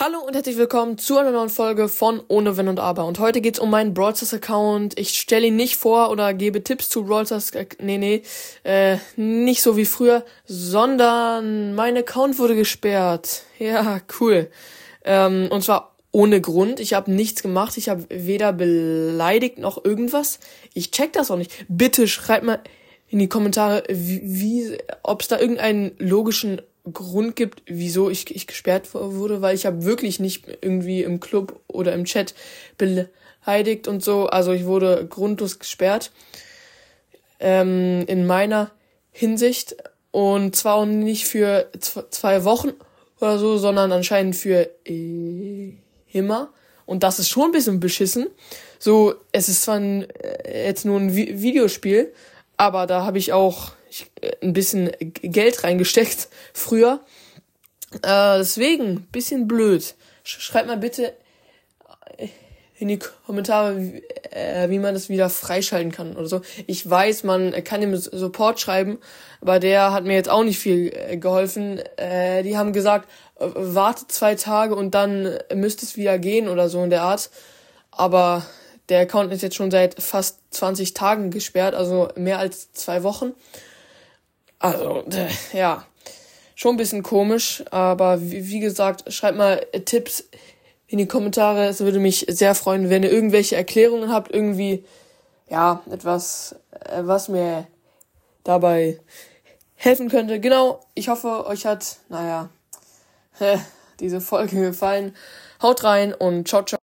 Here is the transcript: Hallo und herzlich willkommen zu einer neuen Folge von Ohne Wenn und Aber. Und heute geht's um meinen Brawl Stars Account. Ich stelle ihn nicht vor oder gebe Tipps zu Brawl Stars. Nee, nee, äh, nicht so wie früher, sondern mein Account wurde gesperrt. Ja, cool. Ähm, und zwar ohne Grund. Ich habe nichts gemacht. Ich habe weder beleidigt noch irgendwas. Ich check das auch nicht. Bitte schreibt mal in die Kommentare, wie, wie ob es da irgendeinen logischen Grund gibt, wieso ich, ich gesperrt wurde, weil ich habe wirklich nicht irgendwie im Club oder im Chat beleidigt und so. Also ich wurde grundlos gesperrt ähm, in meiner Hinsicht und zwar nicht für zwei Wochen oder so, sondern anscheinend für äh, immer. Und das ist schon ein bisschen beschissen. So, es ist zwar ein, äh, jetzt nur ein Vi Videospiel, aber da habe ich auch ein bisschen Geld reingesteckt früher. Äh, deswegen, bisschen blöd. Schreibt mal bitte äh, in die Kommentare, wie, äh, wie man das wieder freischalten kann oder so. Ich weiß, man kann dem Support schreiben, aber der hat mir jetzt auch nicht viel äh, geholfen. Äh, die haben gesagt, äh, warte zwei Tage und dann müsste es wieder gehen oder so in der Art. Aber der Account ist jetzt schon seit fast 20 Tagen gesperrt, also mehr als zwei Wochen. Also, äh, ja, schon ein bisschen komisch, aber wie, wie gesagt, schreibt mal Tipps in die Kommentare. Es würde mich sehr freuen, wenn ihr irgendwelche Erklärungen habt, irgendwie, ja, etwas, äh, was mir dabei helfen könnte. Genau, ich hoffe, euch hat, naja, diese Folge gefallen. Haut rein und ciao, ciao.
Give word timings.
Hallo 0.00 0.20
und 0.20 0.36
herzlich 0.36 0.56
willkommen 0.56 0.96
zu 0.96 1.18
einer 1.18 1.32
neuen 1.32 1.48
Folge 1.48 1.88
von 1.88 2.22
Ohne 2.28 2.56
Wenn 2.56 2.68
und 2.68 2.78
Aber. 2.78 3.04
Und 3.06 3.18
heute 3.18 3.40
geht's 3.40 3.58
um 3.58 3.68
meinen 3.68 3.94
Brawl 3.94 4.14
Stars 4.14 4.32
Account. 4.32 4.96
Ich 4.96 5.18
stelle 5.18 5.48
ihn 5.48 5.56
nicht 5.56 5.74
vor 5.74 6.10
oder 6.10 6.34
gebe 6.34 6.62
Tipps 6.62 6.88
zu 6.88 7.04
Brawl 7.04 7.26
Stars. 7.26 7.50
Nee, 7.80 7.98
nee, 7.98 8.22
äh, 8.62 8.98
nicht 9.16 9.60
so 9.60 9.76
wie 9.76 9.84
früher, 9.84 10.24
sondern 10.44 11.74
mein 11.74 11.96
Account 11.96 12.38
wurde 12.38 12.54
gesperrt. 12.54 13.42
Ja, 13.58 14.00
cool. 14.20 14.52
Ähm, 15.04 15.48
und 15.50 15.64
zwar 15.64 15.96
ohne 16.12 16.40
Grund. 16.40 16.78
Ich 16.78 16.94
habe 16.94 17.10
nichts 17.10 17.42
gemacht. 17.42 17.76
Ich 17.76 17.88
habe 17.88 18.06
weder 18.08 18.52
beleidigt 18.52 19.58
noch 19.58 19.84
irgendwas. 19.84 20.38
Ich 20.74 20.92
check 20.92 21.12
das 21.12 21.28
auch 21.32 21.36
nicht. 21.36 21.66
Bitte 21.66 22.06
schreibt 22.06 22.44
mal 22.44 22.60
in 23.08 23.18
die 23.18 23.28
Kommentare, 23.28 23.82
wie, 23.88 24.20
wie 24.22 24.78
ob 25.02 25.22
es 25.22 25.28
da 25.28 25.40
irgendeinen 25.40 25.90
logischen 25.98 26.62
Grund 26.92 27.36
gibt, 27.36 27.62
wieso 27.66 28.10
ich, 28.10 28.34
ich 28.34 28.46
gesperrt 28.46 28.94
wurde, 28.94 29.42
weil 29.42 29.54
ich 29.54 29.66
habe 29.66 29.84
wirklich 29.84 30.20
nicht 30.20 30.44
irgendwie 30.60 31.02
im 31.02 31.20
Club 31.20 31.60
oder 31.66 31.92
im 31.92 32.04
Chat 32.04 32.34
beleidigt 32.76 33.88
und 33.88 34.02
so. 34.02 34.26
Also 34.26 34.52
ich 34.52 34.66
wurde 34.66 35.06
grundlos 35.08 35.58
gesperrt 35.58 36.10
ähm, 37.40 38.04
in 38.06 38.26
meiner 38.26 38.70
Hinsicht 39.10 39.76
und 40.10 40.56
zwar 40.56 40.86
nicht 40.86 41.26
für 41.26 41.70
zwei 42.10 42.44
Wochen 42.44 42.72
oder 43.20 43.38
so, 43.38 43.58
sondern 43.58 43.92
anscheinend 43.92 44.36
für 44.36 44.68
äh, 44.84 45.74
immer. 46.12 46.50
Und 46.86 47.02
das 47.02 47.18
ist 47.18 47.28
schon 47.28 47.46
ein 47.46 47.52
bisschen 47.52 47.80
beschissen. 47.80 48.28
So, 48.78 49.14
es 49.32 49.48
ist 49.48 49.62
zwar 49.62 49.76
ein, 49.76 50.08
äh, 50.10 50.66
jetzt 50.66 50.84
nur 50.84 50.98
ein 50.98 51.14
Vi 51.14 51.42
Videospiel, 51.42 52.12
aber 52.56 52.86
da 52.86 53.04
habe 53.04 53.18
ich 53.18 53.32
auch 53.32 53.72
ein 54.42 54.52
bisschen 54.52 54.90
Geld 55.00 55.64
reingesteckt 55.64 56.28
früher. 56.52 57.00
Äh, 58.02 58.38
deswegen, 58.38 59.02
bisschen 59.12 59.48
blöd. 59.48 59.94
Schreibt 60.22 60.66
mal 60.66 60.76
bitte 60.76 61.14
äh, 62.18 62.28
in 62.78 62.88
die 62.88 62.98
Kommentare, 62.98 63.76
wie, 63.78 64.02
äh, 64.30 64.70
wie 64.70 64.78
man 64.78 64.94
das 64.94 65.08
wieder 65.08 65.28
freischalten 65.30 65.90
kann 65.90 66.16
oder 66.16 66.26
so. 66.26 66.42
Ich 66.66 66.88
weiß, 66.88 67.24
man 67.24 67.52
kann 67.64 67.80
dem 67.80 67.96
Support 67.96 68.60
schreiben, 68.60 68.98
aber 69.40 69.58
der 69.58 69.92
hat 69.92 70.04
mir 70.04 70.14
jetzt 70.14 70.28
auch 70.28 70.44
nicht 70.44 70.58
viel 70.58 70.92
äh, 70.94 71.16
geholfen. 71.16 71.80
Äh, 71.96 72.42
die 72.42 72.56
haben 72.56 72.72
gesagt, 72.72 73.08
äh, 73.36 73.46
warte 73.54 74.06
zwei 74.08 74.34
Tage 74.34 74.76
und 74.76 74.94
dann 74.94 75.38
müsste 75.54 75.84
es 75.84 75.96
wieder 75.96 76.18
gehen 76.18 76.48
oder 76.48 76.68
so 76.68 76.82
in 76.82 76.90
der 76.90 77.02
Art. 77.02 77.30
Aber 77.90 78.44
der 78.88 79.00
Account 79.00 79.32
ist 79.32 79.42
jetzt 79.42 79.56
schon 79.56 79.70
seit 79.70 80.00
fast 80.00 80.38
20 80.50 80.94
Tagen 80.94 81.30
gesperrt, 81.30 81.74
also 81.74 82.08
mehr 82.16 82.38
als 82.38 82.72
zwei 82.72 83.02
Wochen. 83.02 83.32
Also, 84.58 85.04
äh, 85.10 85.28
ja, 85.52 85.84
schon 86.54 86.74
ein 86.74 86.78
bisschen 86.78 87.02
komisch, 87.02 87.62
aber 87.70 88.20
wie, 88.20 88.48
wie 88.48 88.60
gesagt, 88.60 89.12
schreibt 89.12 89.38
mal 89.38 89.64
Tipps 89.84 90.24
in 90.88 90.98
die 90.98 91.06
Kommentare. 91.06 91.66
Es 91.66 91.80
würde 91.80 92.00
mich 92.00 92.26
sehr 92.28 92.54
freuen, 92.54 92.90
wenn 92.90 93.02
ihr 93.02 93.12
irgendwelche 93.12 93.56
Erklärungen 93.56 94.12
habt, 94.12 94.32
irgendwie, 94.32 94.84
ja, 95.48 95.82
etwas, 95.90 96.56
äh, 96.72 97.02
was 97.02 97.28
mir 97.28 97.66
dabei 98.42 98.98
helfen 99.76 100.08
könnte. 100.08 100.40
Genau, 100.40 100.80
ich 100.94 101.08
hoffe, 101.08 101.46
euch 101.46 101.64
hat, 101.64 101.98
naja, 102.08 102.50
diese 104.00 104.20
Folge 104.20 104.60
gefallen. 104.60 105.14
Haut 105.62 105.84
rein 105.84 106.12
und 106.12 106.48
ciao, 106.48 106.64
ciao. 106.64 106.87